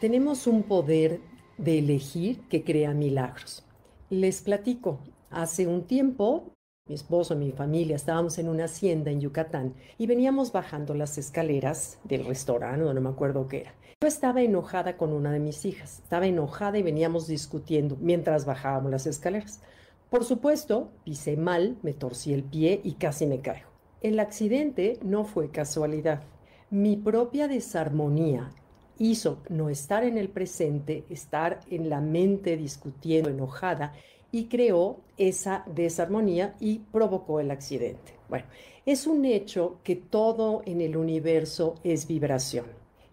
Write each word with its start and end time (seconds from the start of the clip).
Tenemos 0.00 0.46
un 0.46 0.62
poder 0.62 1.20
de 1.56 1.80
elegir 1.80 2.40
que 2.48 2.62
crea 2.62 2.94
milagros. 2.94 3.64
Les 4.10 4.42
platico, 4.42 5.00
hace 5.28 5.66
un 5.66 5.88
tiempo 5.88 6.52
mi 6.88 6.94
esposo, 6.94 7.36
mi 7.36 7.50
familia, 7.50 7.96
estábamos 7.96 8.38
en 8.38 8.48
una 8.48 8.64
hacienda 8.64 9.10
en 9.10 9.20
Yucatán 9.20 9.74
y 9.98 10.06
veníamos 10.06 10.52
bajando 10.52 10.94
las 10.94 11.18
escaleras 11.18 11.98
del 12.04 12.24
restaurante, 12.24 12.82
no 12.82 13.00
me 13.00 13.08
acuerdo 13.10 13.46
qué 13.48 13.62
era. 13.62 13.74
Yo 14.00 14.08
estaba 14.08 14.40
enojada 14.40 14.96
con 14.96 15.12
una 15.12 15.32
de 15.32 15.40
mis 15.40 15.64
hijas, 15.66 15.98
estaba 15.98 16.28
enojada 16.28 16.78
y 16.78 16.82
veníamos 16.82 17.26
discutiendo 17.26 17.98
mientras 18.00 18.46
bajábamos 18.46 18.92
las 18.92 19.06
escaleras. 19.06 19.60
Por 20.08 20.24
supuesto, 20.24 20.90
pisé 21.04 21.36
mal, 21.36 21.76
me 21.82 21.92
torcí 21.92 22.32
el 22.32 22.44
pie 22.44 22.80
y 22.84 22.92
casi 22.92 23.26
me 23.26 23.40
caigo. 23.40 23.68
El 24.00 24.20
accidente 24.20 24.98
no 25.02 25.24
fue 25.24 25.50
casualidad. 25.50 26.22
Mi 26.70 26.96
propia 26.96 27.48
desarmonía 27.48 28.52
hizo 28.98 29.38
no 29.48 29.70
estar 29.70 30.04
en 30.04 30.18
el 30.18 30.28
presente, 30.28 31.04
estar 31.08 31.60
en 31.70 31.88
la 31.88 32.00
mente 32.00 32.56
discutiendo, 32.56 33.30
enojada, 33.30 33.92
y 34.30 34.44
creó 34.44 34.98
esa 35.16 35.64
desarmonía 35.66 36.54
y 36.60 36.80
provocó 36.92 37.40
el 37.40 37.50
accidente. 37.50 38.14
Bueno, 38.28 38.46
es 38.84 39.06
un 39.06 39.24
hecho 39.24 39.78
que 39.82 39.96
todo 39.96 40.62
en 40.66 40.80
el 40.80 40.96
universo 40.96 41.76
es 41.84 42.06
vibración 42.06 42.66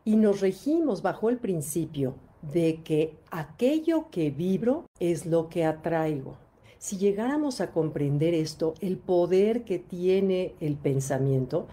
y 0.03 0.15
nos 0.17 0.41
regimos 0.41 1.01
bajo 1.01 1.29
el 1.29 1.37
principio 1.37 2.15
de 2.53 2.81
que 2.83 3.15
aquello 3.31 4.09
que 4.11 4.29
vibro 4.29 4.85
es 4.99 5.25
lo 5.25 5.49
que 5.49 5.65
atraigo. 5.65 6.37
Si 6.77 6.97
llegáramos 6.97 7.61
a 7.61 7.71
comprender 7.71 8.35
esto, 8.35 8.75
el 8.81 8.97
poder 8.97 9.63
que 9.63 9.79
tiene 9.79 10.53
el 10.59 10.75
pensamiento, 10.75 11.67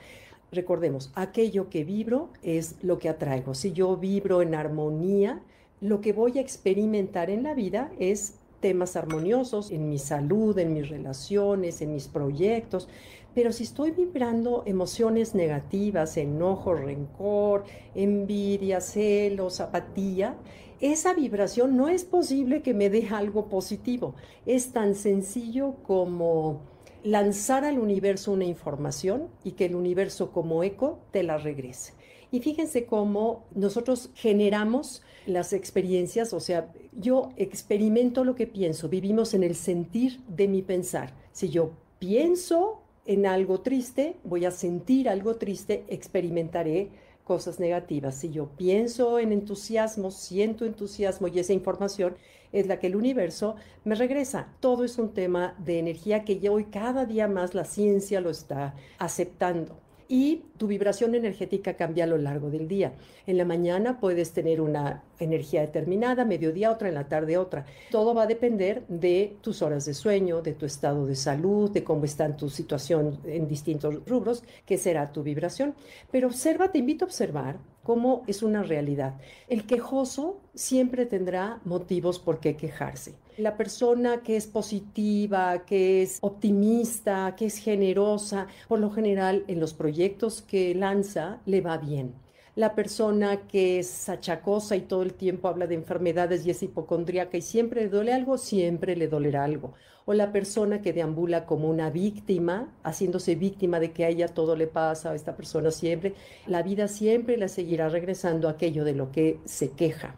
recordemos, 0.52 1.10
aquello 1.14 1.68
que 1.70 1.82
vibro 1.82 2.28
es 2.42 2.76
lo 2.82 2.98
que 2.98 3.08
atraigo. 3.08 3.54
Si 3.54 3.72
yo 3.72 3.96
vibro 3.96 4.42
en 4.42 4.54
armonía, 4.54 5.42
lo 5.80 6.00
que 6.00 6.12
voy 6.12 6.38
a 6.38 6.42
experimentar 6.42 7.30
en 7.30 7.42
la 7.42 7.54
vida 7.54 7.90
es 7.98 8.34
temas 8.60 8.94
armoniosos 8.94 9.70
en 9.70 9.88
mi 9.88 9.98
salud, 9.98 10.56
en 10.58 10.74
mis 10.74 10.88
relaciones, 10.88 11.82
en 11.82 11.92
mis 11.92 12.06
proyectos. 12.06 12.88
Pero 13.34 13.50
si 13.52 13.64
estoy 13.64 13.90
vibrando 13.92 14.62
emociones 14.66 15.34
negativas, 15.34 16.16
enojo, 16.16 16.74
rencor, 16.74 17.64
envidia, 17.94 18.80
celos, 18.80 19.60
apatía, 19.60 20.36
esa 20.80 21.14
vibración 21.14 21.76
no 21.76 21.88
es 21.88 22.04
posible 22.04 22.60
que 22.60 22.74
me 22.74 22.90
dé 22.90 23.08
algo 23.08 23.48
positivo. 23.48 24.14
Es 24.46 24.72
tan 24.72 24.94
sencillo 24.94 25.76
como 25.84 26.71
lanzar 27.02 27.64
al 27.64 27.78
universo 27.78 28.32
una 28.32 28.44
información 28.44 29.28
y 29.44 29.52
que 29.52 29.66
el 29.66 29.74
universo 29.74 30.32
como 30.32 30.62
eco 30.62 31.00
te 31.10 31.22
la 31.22 31.38
regrese. 31.38 31.94
Y 32.30 32.40
fíjense 32.40 32.86
cómo 32.86 33.44
nosotros 33.54 34.10
generamos 34.14 35.02
las 35.26 35.52
experiencias, 35.52 36.32
o 36.32 36.40
sea, 36.40 36.72
yo 36.92 37.30
experimento 37.36 38.24
lo 38.24 38.34
que 38.34 38.46
pienso, 38.46 38.88
vivimos 38.88 39.34
en 39.34 39.42
el 39.42 39.54
sentir 39.54 40.20
de 40.28 40.48
mi 40.48 40.62
pensar. 40.62 41.14
Si 41.32 41.50
yo 41.50 41.72
pienso 41.98 42.82
en 43.04 43.26
algo 43.26 43.60
triste, 43.60 44.16
voy 44.24 44.44
a 44.44 44.50
sentir 44.50 45.08
algo 45.08 45.36
triste, 45.36 45.84
experimentaré 45.88 46.90
cosas 47.24 47.60
negativas. 47.60 48.16
Si 48.16 48.30
yo 48.30 48.46
pienso 48.56 49.18
en 49.18 49.32
entusiasmo, 49.32 50.10
siento 50.10 50.64
entusiasmo 50.64 51.28
y 51.28 51.38
esa 51.38 51.52
información 51.52 52.16
es 52.52 52.66
la 52.66 52.78
que 52.78 52.88
el 52.88 52.96
universo 52.96 53.56
me 53.84 53.94
regresa. 53.94 54.48
Todo 54.60 54.84
es 54.84 54.98
un 54.98 55.14
tema 55.14 55.54
de 55.58 55.78
energía 55.78 56.24
que 56.24 56.48
hoy 56.50 56.64
cada 56.64 57.06
día 57.06 57.28
más 57.28 57.54
la 57.54 57.64
ciencia 57.64 58.20
lo 58.20 58.30
está 58.30 58.74
aceptando 58.98 59.78
y 60.12 60.42
tu 60.58 60.66
vibración 60.66 61.14
energética 61.14 61.72
cambia 61.72 62.04
a 62.04 62.06
lo 62.06 62.18
largo 62.18 62.50
del 62.50 62.68
día. 62.68 62.92
En 63.26 63.38
la 63.38 63.46
mañana 63.46 63.98
puedes 63.98 64.32
tener 64.32 64.60
una 64.60 65.04
energía 65.18 65.62
determinada, 65.62 66.26
mediodía 66.26 66.70
otra, 66.70 66.90
en 66.90 66.96
la 66.96 67.08
tarde 67.08 67.38
otra. 67.38 67.64
Todo 67.90 68.14
va 68.14 68.24
a 68.24 68.26
depender 68.26 68.84
de 68.88 69.38
tus 69.40 69.62
horas 69.62 69.86
de 69.86 69.94
sueño, 69.94 70.42
de 70.42 70.52
tu 70.52 70.66
estado 70.66 71.06
de 71.06 71.16
salud, 71.16 71.70
de 71.70 71.82
cómo 71.82 72.04
está 72.04 72.36
tu 72.36 72.50
situación 72.50 73.20
en 73.24 73.48
distintos 73.48 74.04
rubros, 74.06 74.44
que 74.66 74.76
será 74.76 75.10
tu 75.10 75.22
vibración. 75.22 75.74
Pero 76.10 76.26
observa, 76.28 76.70
te 76.70 76.80
invito 76.80 77.06
a 77.06 77.08
observar 77.08 77.56
cómo 77.82 78.22
es 78.26 78.42
una 78.42 78.62
realidad. 78.62 79.14
El 79.48 79.66
quejoso 79.66 80.40
siempre 80.54 81.06
tendrá 81.06 81.60
motivos 81.64 82.18
por 82.18 82.40
qué 82.40 82.56
quejarse. 82.56 83.14
La 83.38 83.56
persona 83.56 84.22
que 84.22 84.36
es 84.36 84.46
positiva, 84.46 85.64
que 85.64 86.02
es 86.02 86.18
optimista, 86.20 87.34
que 87.36 87.46
es 87.46 87.56
generosa, 87.56 88.46
por 88.68 88.78
lo 88.78 88.90
general 88.90 89.44
en 89.48 89.58
los 89.58 89.74
proyectos 89.74 90.42
que 90.42 90.74
lanza 90.74 91.40
le 91.46 91.60
va 91.60 91.78
bien 91.78 92.21
la 92.54 92.74
persona 92.74 93.46
que 93.48 93.78
es 93.78 94.08
achacosa 94.08 94.76
y 94.76 94.82
todo 94.82 95.02
el 95.02 95.14
tiempo 95.14 95.48
habla 95.48 95.66
de 95.66 95.74
enfermedades 95.74 96.44
y 96.46 96.50
es 96.50 96.62
hipocondríaca 96.62 97.36
y 97.36 97.42
siempre 97.42 97.82
le 97.82 97.88
duele 97.88 98.12
algo, 98.12 98.38
siempre 98.38 98.96
le 98.96 99.08
dolerá 99.08 99.44
algo 99.44 99.74
o 100.04 100.14
la 100.14 100.32
persona 100.32 100.82
que 100.82 100.92
deambula 100.92 101.46
como 101.46 101.68
una 101.68 101.90
víctima, 101.90 102.72
haciéndose 102.82 103.34
víctima 103.34 103.80
de 103.80 103.92
que 103.92 104.04
a 104.04 104.08
ella 104.08 104.28
todo 104.28 104.56
le 104.56 104.66
pasa, 104.66 105.10
a 105.10 105.14
esta 105.14 105.36
persona 105.36 105.70
siempre, 105.70 106.14
la 106.46 106.62
vida 106.62 106.88
siempre 106.88 107.36
la 107.36 107.48
seguirá 107.48 107.88
regresando 107.88 108.48
a 108.48 108.52
aquello 108.52 108.84
de 108.84 108.94
lo 108.94 109.12
que 109.12 109.38
se 109.44 109.70
queja. 109.70 110.16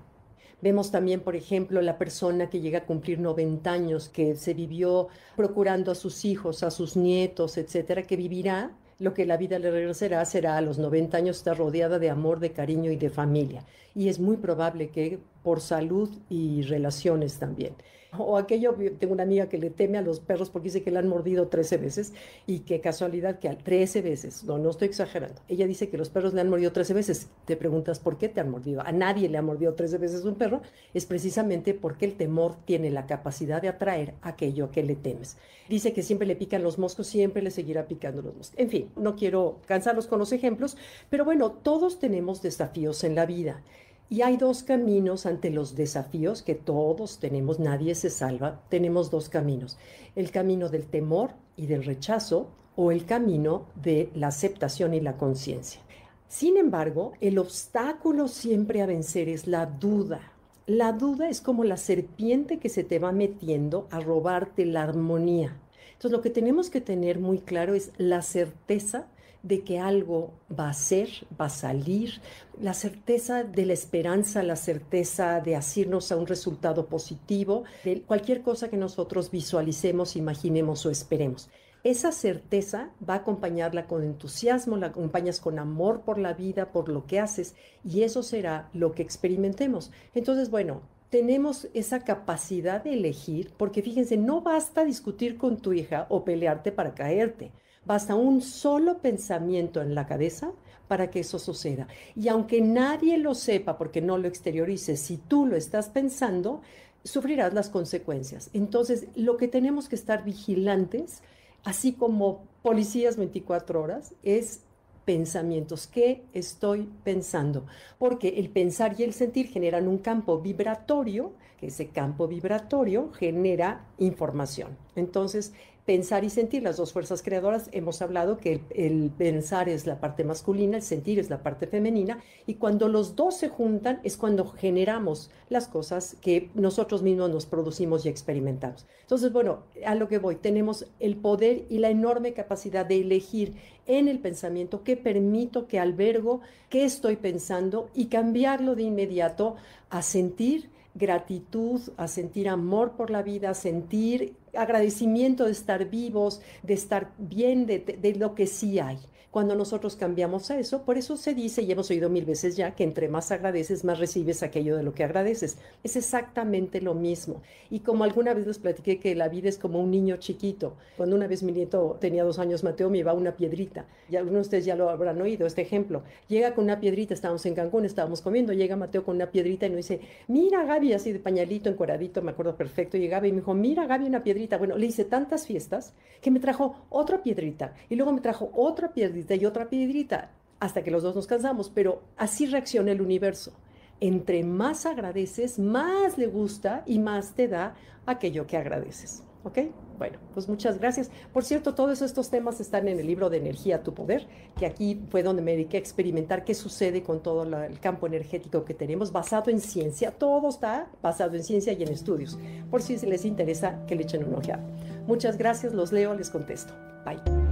Vemos 0.62 0.90
también, 0.90 1.20
por 1.20 1.36
ejemplo, 1.36 1.82
la 1.82 1.98
persona 1.98 2.48
que 2.48 2.60
llega 2.60 2.78
a 2.80 2.86
cumplir 2.86 3.18
90 3.18 3.70
años, 3.70 4.08
que 4.08 4.34
se 4.34 4.54
vivió 4.54 5.08
procurando 5.36 5.92
a 5.92 5.94
sus 5.94 6.24
hijos, 6.24 6.62
a 6.62 6.70
sus 6.70 6.96
nietos, 6.96 7.58
etcétera, 7.58 8.04
que 8.04 8.16
vivirá 8.16 8.70
lo 8.98 9.14
que 9.14 9.26
la 9.26 9.36
vida 9.36 9.58
le 9.58 9.70
regresará 9.70 10.24
será 10.24 10.56
a 10.56 10.60
los 10.60 10.78
90 10.78 11.16
años 11.16 11.38
estar 11.38 11.56
rodeada 11.56 11.98
de 11.98 12.10
amor, 12.10 12.40
de 12.40 12.52
cariño 12.52 12.90
y 12.90 12.96
de 12.96 13.10
familia. 13.10 13.64
Y 13.94 14.08
es 14.08 14.18
muy 14.18 14.36
probable 14.36 14.88
que 14.88 15.18
por 15.42 15.60
salud 15.60 16.10
y 16.28 16.62
relaciones 16.62 17.38
también. 17.38 17.74
O 18.18 18.36
aquello, 18.36 18.76
tengo 18.98 19.12
una 19.12 19.24
amiga 19.24 19.48
que 19.48 19.58
le 19.58 19.70
teme 19.70 19.98
a 19.98 20.02
los 20.02 20.20
perros 20.20 20.50
porque 20.50 20.66
dice 20.66 20.82
que 20.82 20.90
le 20.90 20.98
han 20.98 21.08
mordido 21.08 21.48
13 21.48 21.78
veces 21.78 22.12
y 22.46 22.60
qué 22.60 22.80
casualidad 22.80 23.38
que 23.38 23.48
13 23.48 24.02
veces, 24.02 24.44
no, 24.44 24.58
no 24.58 24.70
estoy 24.70 24.88
exagerando. 24.88 25.40
Ella 25.48 25.66
dice 25.66 25.88
que 25.88 25.98
los 25.98 26.10
perros 26.10 26.32
le 26.32 26.40
han 26.40 26.48
mordido 26.48 26.72
13 26.72 26.94
veces. 26.94 27.28
Te 27.44 27.56
preguntas 27.56 27.98
por 27.98 28.16
qué 28.16 28.28
te 28.28 28.40
han 28.40 28.50
mordido. 28.50 28.82
A 28.82 28.92
nadie 28.92 29.28
le 29.28 29.38
ha 29.38 29.42
mordido 29.42 29.74
13 29.74 29.98
veces 29.98 30.24
un 30.24 30.36
perro. 30.36 30.62
Es 30.92 31.06
precisamente 31.06 31.74
porque 31.74 32.04
el 32.04 32.14
temor 32.14 32.56
tiene 32.64 32.90
la 32.90 33.06
capacidad 33.06 33.60
de 33.60 33.68
atraer 33.68 34.14
aquello 34.22 34.70
que 34.70 34.82
le 34.82 34.94
temes. 34.94 35.36
Dice 35.68 35.92
que 35.92 36.02
siempre 36.02 36.28
le 36.28 36.36
pican 36.36 36.62
los 36.62 36.78
moscos, 36.78 37.06
siempre 37.06 37.42
le 37.42 37.50
seguirá 37.50 37.86
picando 37.86 38.22
los 38.22 38.36
moscos. 38.36 38.58
En 38.58 38.70
fin, 38.70 38.90
no 38.96 39.16
quiero 39.16 39.60
cansarlos 39.66 40.06
con 40.06 40.18
los 40.18 40.32
ejemplos, 40.32 40.76
pero 41.10 41.24
bueno, 41.24 41.50
todos 41.50 41.98
tenemos 41.98 42.42
desafíos 42.42 43.02
en 43.02 43.14
la 43.14 43.26
vida. 43.26 43.62
Y 44.10 44.22
hay 44.22 44.36
dos 44.36 44.62
caminos 44.62 45.26
ante 45.26 45.50
los 45.50 45.74
desafíos 45.76 46.42
que 46.42 46.54
todos 46.54 47.18
tenemos, 47.18 47.58
nadie 47.58 47.94
se 47.94 48.10
salva, 48.10 48.60
tenemos 48.68 49.10
dos 49.10 49.28
caminos, 49.28 49.78
el 50.14 50.30
camino 50.30 50.68
del 50.68 50.86
temor 50.86 51.30
y 51.56 51.66
del 51.66 51.84
rechazo 51.84 52.48
o 52.76 52.92
el 52.92 53.06
camino 53.06 53.66
de 53.74 54.10
la 54.14 54.28
aceptación 54.28 54.94
y 54.94 55.00
la 55.00 55.16
conciencia. 55.16 55.80
Sin 56.28 56.56
embargo, 56.56 57.12
el 57.20 57.38
obstáculo 57.38 58.28
siempre 58.28 58.82
a 58.82 58.86
vencer 58.86 59.28
es 59.28 59.46
la 59.46 59.66
duda. 59.66 60.32
La 60.66 60.92
duda 60.92 61.28
es 61.28 61.40
como 61.40 61.64
la 61.64 61.76
serpiente 61.76 62.58
que 62.58 62.68
se 62.68 62.84
te 62.84 62.98
va 62.98 63.12
metiendo 63.12 63.86
a 63.90 64.00
robarte 64.00 64.66
la 64.66 64.82
armonía. 64.82 65.56
Entonces, 65.92 66.10
lo 66.10 66.22
que 66.22 66.30
tenemos 66.30 66.70
que 66.70 66.80
tener 66.80 67.20
muy 67.20 67.38
claro 67.38 67.74
es 67.74 67.92
la 67.98 68.22
certeza 68.22 69.06
de 69.44 69.62
que 69.62 69.78
algo 69.78 70.32
va 70.58 70.70
a 70.70 70.72
ser, 70.72 71.08
va 71.38 71.46
a 71.46 71.50
salir, 71.50 72.20
la 72.60 72.72
certeza 72.72 73.44
de 73.44 73.66
la 73.66 73.74
esperanza, 73.74 74.42
la 74.42 74.56
certeza 74.56 75.40
de 75.40 75.54
asirnos 75.54 76.10
a 76.10 76.16
un 76.16 76.26
resultado 76.26 76.86
positivo, 76.86 77.64
de 77.84 78.00
cualquier 78.02 78.40
cosa 78.40 78.70
que 78.70 78.78
nosotros 78.78 79.30
visualicemos, 79.30 80.16
imaginemos 80.16 80.84
o 80.86 80.90
esperemos. 80.90 81.50
Esa 81.84 82.12
certeza 82.12 82.90
va 83.06 83.14
a 83.14 83.18
acompañarla 83.18 83.86
con 83.86 84.02
entusiasmo, 84.02 84.78
la 84.78 84.86
acompañas 84.86 85.38
con 85.40 85.58
amor 85.58 86.00
por 86.00 86.18
la 86.18 86.32
vida, 86.32 86.72
por 86.72 86.88
lo 86.88 87.06
que 87.06 87.20
haces, 87.20 87.54
y 87.84 88.02
eso 88.02 88.22
será 88.22 88.70
lo 88.72 88.92
que 88.92 89.02
experimentemos. 89.02 89.92
Entonces, 90.14 90.48
bueno, 90.48 90.80
tenemos 91.10 91.68
esa 91.74 92.00
capacidad 92.02 92.82
de 92.82 92.94
elegir, 92.94 93.52
porque 93.58 93.82
fíjense, 93.82 94.16
no 94.16 94.40
basta 94.40 94.86
discutir 94.86 95.36
con 95.36 95.58
tu 95.58 95.74
hija 95.74 96.06
o 96.08 96.24
pelearte 96.24 96.72
para 96.72 96.94
caerte. 96.94 97.52
Basta 97.86 98.14
un 98.14 98.40
solo 98.40 98.98
pensamiento 98.98 99.82
en 99.82 99.94
la 99.94 100.06
cabeza 100.06 100.52
para 100.88 101.10
que 101.10 101.20
eso 101.20 101.38
suceda. 101.38 101.88
Y 102.14 102.28
aunque 102.28 102.60
nadie 102.60 103.18
lo 103.18 103.34
sepa 103.34 103.78
porque 103.78 104.00
no 104.00 104.18
lo 104.18 104.28
exteriorices, 104.28 105.00
si 105.00 105.16
tú 105.16 105.46
lo 105.46 105.56
estás 105.56 105.88
pensando, 105.88 106.60
sufrirás 107.04 107.54
las 107.54 107.68
consecuencias. 107.68 108.50
Entonces, 108.52 109.06
lo 109.14 109.36
que 109.36 109.48
tenemos 109.48 109.88
que 109.88 109.94
estar 109.94 110.24
vigilantes, 110.24 111.22
así 111.64 111.92
como 111.92 112.44
policías 112.62 113.16
24 113.16 113.80
horas, 113.80 114.14
es 114.22 114.62
pensamientos. 115.04 115.86
¿Qué 115.86 116.24
estoy 116.32 116.88
pensando? 117.04 117.66
Porque 117.98 118.28
el 118.38 118.50
pensar 118.50 118.96
y 118.98 119.02
el 119.02 119.12
sentir 119.12 119.48
generan 119.48 119.86
un 119.86 119.98
campo 119.98 120.40
vibratorio, 120.40 121.32
que 121.58 121.66
ese 121.66 121.88
campo 121.88 122.26
vibratorio 122.26 123.12
genera 123.12 123.84
información. 123.98 124.76
Entonces, 124.96 125.52
pensar 125.84 126.24
y 126.24 126.30
sentir, 126.30 126.62
las 126.62 126.78
dos 126.78 126.92
fuerzas 126.92 127.22
creadoras, 127.22 127.68
hemos 127.72 128.00
hablado 128.00 128.38
que 128.38 128.62
el, 128.70 129.10
pensar 129.10 129.68
es 129.68 129.86
la 129.86 130.00
parte 130.00 130.24
masculina, 130.24 130.78
el 130.78 130.82
sentir 130.82 131.18
es 131.18 131.28
la 131.28 131.42
parte 131.42 131.66
femenina, 131.66 132.20
y 132.46 132.54
cuando 132.54 132.88
los 132.88 133.16
dos 133.16 133.36
se 133.36 133.48
juntan 133.48 134.00
es 134.02 134.16
cuando 134.16 134.46
generamos 134.46 135.30
las 135.50 135.68
cosas 135.68 136.16
que 136.22 136.50
nosotros 136.54 137.02
mismos 137.02 137.30
nos 137.30 137.44
producimos 137.44 138.06
y 138.06 138.08
experimentamos. 138.08 138.86
Entonces, 139.02 139.32
bueno, 139.32 139.64
a 139.84 139.94
lo 139.94 140.08
que 140.08 140.18
voy, 140.18 140.36
tenemos 140.36 140.86
el 141.00 141.16
poder 141.16 141.66
y 141.68 141.78
la 141.78 141.90
enorme 141.90 142.32
capacidad 142.32 142.86
de 142.86 143.00
elegir 143.00 143.54
en 143.86 144.08
el 144.08 144.20
pensamiento 144.20 144.82
qué 144.84 144.96
permito, 144.96 145.66
qué 145.66 145.78
albergo, 145.78 146.40
qué 146.70 146.84
estoy 146.84 147.16
pensando 147.16 147.90
y 147.94 148.06
cambiarlo 148.06 148.74
de 148.74 148.84
inmediato 148.84 149.56
a 149.90 150.00
sentir 150.00 150.70
gratitud, 150.94 151.80
a 151.96 152.08
sentir 152.08 152.48
amor 152.48 152.92
por 152.92 153.10
la 153.10 153.22
vida, 153.22 153.50
a 153.50 153.54
sentir 153.54 154.36
agradecimiento 154.56 155.46
de 155.46 155.52
estar 155.52 155.88
vivos, 155.88 156.40
de 156.62 156.74
estar 156.74 157.12
bien, 157.18 157.66
de, 157.66 157.78
de, 157.78 158.14
lo 158.14 158.34
que 158.34 158.46
sí 158.46 158.78
hay 158.78 158.98
cuando 159.34 159.56
nosotros 159.56 159.96
cambiamos 159.96 160.52
a 160.52 160.60
eso. 160.60 160.82
Por 160.84 160.96
eso 160.96 161.16
se 161.16 161.34
dice, 161.34 161.62
y 161.62 161.72
hemos 161.72 161.90
oído 161.90 162.08
mil 162.08 162.24
veces 162.24 162.54
ya, 162.54 162.76
que 162.76 162.84
entre 162.84 163.08
más 163.08 163.32
agradeces, 163.32 163.82
más 163.82 163.98
recibes 163.98 164.44
aquello 164.44 164.76
de 164.76 164.84
lo 164.84 164.94
que 164.94 165.02
agradeces. 165.02 165.58
Es 165.82 165.96
exactamente 165.96 166.80
lo 166.80 166.94
mismo. 166.94 167.42
Y 167.68 167.80
como 167.80 168.04
alguna 168.04 168.32
vez 168.32 168.46
les 168.46 168.60
platiqué 168.60 169.00
que 169.00 169.16
la 169.16 169.28
vida 169.28 169.48
es 169.48 169.58
como 169.58 169.80
un 169.80 169.90
niño 169.90 170.18
chiquito. 170.18 170.76
Cuando 170.96 171.16
una 171.16 171.26
vez 171.26 171.42
mi 171.42 171.50
nieto 171.50 171.98
tenía 172.00 172.22
dos 172.22 172.38
años, 172.38 172.62
Mateo 172.62 172.90
me 172.90 172.98
llevaba 172.98 173.18
una 173.18 173.34
piedrita. 173.34 173.86
Y 174.08 174.14
algunos 174.14 174.34
de 174.36 174.42
ustedes 174.42 174.66
ya 174.66 174.76
lo 174.76 174.88
habrán 174.88 175.20
oído, 175.20 175.48
este 175.48 175.62
ejemplo. 175.62 176.04
Llega 176.28 176.54
con 176.54 176.62
una 176.62 176.78
piedrita, 176.78 177.12
estábamos 177.12 177.44
en 177.44 177.56
Cancún, 177.56 177.84
estábamos 177.86 178.20
comiendo, 178.22 178.52
llega 178.52 178.76
Mateo 178.76 179.02
con 179.02 179.16
una 179.16 179.32
piedrita 179.32 179.66
y 179.66 179.70
nos 179.70 179.78
dice, 179.78 179.98
mira 180.28 180.64
Gaby, 180.64 180.92
así 180.92 181.12
de 181.12 181.18
pañalito, 181.18 181.68
encueradito, 181.68 182.22
me 182.22 182.30
acuerdo 182.30 182.56
perfecto. 182.56 182.98
Llegaba 182.98 183.26
y 183.26 183.32
me 183.32 183.38
dijo, 183.38 183.52
mira 183.52 183.84
Gaby, 183.88 184.04
una 184.04 184.22
piedrita. 184.22 184.43
Bueno, 184.58 184.76
le 184.76 184.86
hice 184.86 185.04
tantas 185.04 185.46
fiestas 185.46 185.94
que 186.20 186.30
me 186.30 186.40
trajo 186.40 186.86
otra 186.90 187.22
piedrita. 187.22 187.74
Y 187.88 187.96
luego 187.96 188.12
me 188.12 188.20
trajo 188.20 188.50
otra 188.54 188.92
piedrita 188.92 189.34
y 189.34 189.44
otra 189.44 189.68
piedrita, 189.68 190.30
hasta 190.60 190.82
que 190.82 190.90
los 190.90 191.02
dos 191.02 191.14
nos 191.14 191.26
cansamos, 191.26 191.70
pero 191.70 192.02
así 192.16 192.46
reacciona 192.46 192.92
el 192.92 193.00
universo. 193.00 193.52
Entre 194.00 194.42
más 194.42 194.86
agradeces, 194.86 195.58
más 195.58 196.18
le 196.18 196.26
gusta 196.26 196.82
y 196.86 196.98
más 196.98 197.34
te 197.34 197.48
da 197.48 197.74
aquello 198.06 198.46
que 198.46 198.56
agradeces. 198.56 199.22
¿Ok? 199.44 199.58
Bueno, 199.98 200.18
pues 200.32 200.48
muchas 200.48 200.78
gracias. 200.78 201.10
Por 201.32 201.44
cierto, 201.44 201.74
todos 201.74 202.02
estos 202.02 202.30
temas 202.30 202.60
están 202.60 202.88
en 202.88 202.98
el 202.98 203.06
libro 203.06 203.30
de 203.30 203.38
Energía 203.38 203.82
Tu 203.82 203.94
Poder, 203.94 204.26
que 204.58 204.66
aquí 204.66 205.00
fue 205.10 205.22
donde 205.22 205.42
me 205.42 205.52
dediqué 205.52 205.76
a 205.76 205.80
experimentar 205.80 206.44
qué 206.44 206.54
sucede 206.54 207.02
con 207.02 207.22
todo 207.22 207.44
el 207.44 207.78
campo 207.80 208.06
energético 208.06 208.64
que 208.64 208.74
tenemos, 208.74 209.12
basado 209.12 209.50
en 209.50 209.60
ciencia. 209.60 210.10
Todo 210.10 210.48
está 210.48 210.88
basado 211.02 211.36
en 211.36 211.44
ciencia 211.44 211.72
y 211.72 211.82
en 211.82 211.90
estudios. 211.90 212.38
Por 212.70 212.82
si 212.82 212.96
les 213.06 213.24
interesa, 213.24 213.84
que 213.86 213.94
le 213.94 214.02
echen 214.02 214.24
un 214.24 214.34
ojeado. 214.34 214.62
Muchas 215.06 215.38
gracias, 215.38 215.74
los 215.74 215.92
leo, 215.92 216.14
les 216.14 216.30
contesto. 216.30 216.72
Bye. 217.04 217.43